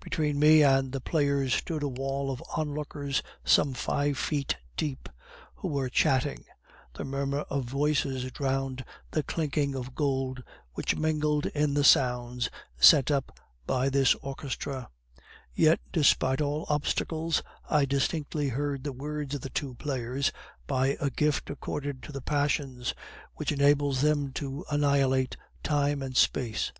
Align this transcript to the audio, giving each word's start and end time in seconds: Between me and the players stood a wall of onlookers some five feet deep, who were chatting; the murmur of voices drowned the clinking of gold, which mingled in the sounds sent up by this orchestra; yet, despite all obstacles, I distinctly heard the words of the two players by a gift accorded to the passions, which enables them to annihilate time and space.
Between 0.00 0.40
me 0.40 0.64
and 0.64 0.90
the 0.90 1.00
players 1.00 1.54
stood 1.54 1.84
a 1.84 1.88
wall 1.88 2.32
of 2.32 2.42
onlookers 2.56 3.22
some 3.44 3.74
five 3.74 4.18
feet 4.18 4.56
deep, 4.76 5.08
who 5.54 5.68
were 5.68 5.88
chatting; 5.88 6.44
the 6.94 7.04
murmur 7.04 7.42
of 7.48 7.66
voices 7.66 8.28
drowned 8.32 8.84
the 9.12 9.22
clinking 9.22 9.76
of 9.76 9.94
gold, 9.94 10.42
which 10.72 10.96
mingled 10.96 11.46
in 11.46 11.74
the 11.74 11.84
sounds 11.84 12.50
sent 12.80 13.12
up 13.12 13.38
by 13.68 13.88
this 13.88 14.16
orchestra; 14.16 14.88
yet, 15.54 15.78
despite 15.92 16.40
all 16.40 16.66
obstacles, 16.68 17.40
I 17.70 17.84
distinctly 17.84 18.48
heard 18.48 18.82
the 18.82 18.90
words 18.92 19.36
of 19.36 19.42
the 19.42 19.48
two 19.50 19.76
players 19.76 20.32
by 20.66 20.96
a 21.00 21.08
gift 21.08 21.50
accorded 21.50 22.02
to 22.02 22.10
the 22.10 22.20
passions, 22.20 22.94
which 23.36 23.52
enables 23.52 24.00
them 24.00 24.32
to 24.32 24.64
annihilate 24.72 25.36
time 25.62 26.02
and 26.02 26.16
space. 26.16 26.72